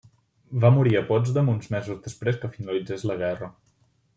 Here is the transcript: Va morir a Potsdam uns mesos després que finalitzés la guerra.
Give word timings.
Va 0.63 0.71
morir 0.77 0.95
a 0.99 1.03
Potsdam 1.09 1.51
uns 1.53 1.69
mesos 1.75 1.99
després 2.07 2.41
que 2.45 2.53
finalitzés 2.57 3.07
la 3.11 3.19
guerra. 3.25 3.53